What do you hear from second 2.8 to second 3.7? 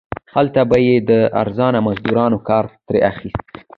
ترې اخیست.